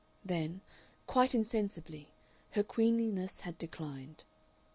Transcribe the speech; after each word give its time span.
Then, 0.25 0.61
quite 1.05 1.35
insensibly, 1.35 2.07
her 2.53 2.63
queenliness 2.63 3.41
had 3.41 3.59
declined. 3.59 4.23